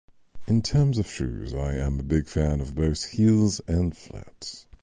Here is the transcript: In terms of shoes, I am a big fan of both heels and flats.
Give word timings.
In 0.47 0.63
terms 0.63 0.97
of 0.97 1.05
shoes, 1.05 1.53
I 1.53 1.75
am 1.75 1.99
a 1.99 2.01
big 2.01 2.25
fan 2.25 2.59
of 2.59 2.73
both 2.73 3.05
heels 3.05 3.61
and 3.67 3.95
flats. 3.95 4.65